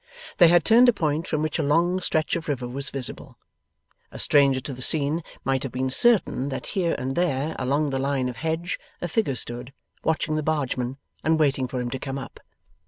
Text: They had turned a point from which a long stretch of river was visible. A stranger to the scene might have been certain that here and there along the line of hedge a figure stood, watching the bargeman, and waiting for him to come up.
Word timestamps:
They 0.39 0.47
had 0.47 0.65
turned 0.65 0.89
a 0.89 0.93
point 0.93 1.27
from 1.27 1.43
which 1.43 1.59
a 1.59 1.61
long 1.61 1.99
stretch 1.99 2.35
of 2.35 2.47
river 2.47 2.67
was 2.67 2.89
visible. 2.89 3.37
A 4.11 4.17
stranger 4.17 4.59
to 4.59 4.73
the 4.73 4.81
scene 4.81 5.23
might 5.43 5.61
have 5.61 5.71
been 5.71 5.91
certain 5.91 6.49
that 6.49 6.65
here 6.73 6.95
and 6.97 7.15
there 7.15 7.55
along 7.59 7.91
the 7.91 7.99
line 7.99 8.27
of 8.27 8.37
hedge 8.37 8.79
a 8.99 9.07
figure 9.07 9.35
stood, 9.35 9.73
watching 10.03 10.35
the 10.37 10.41
bargeman, 10.41 10.97
and 11.23 11.39
waiting 11.39 11.67
for 11.67 11.79
him 11.79 11.91
to 11.91 11.99
come 11.99 12.17
up. 12.17 12.39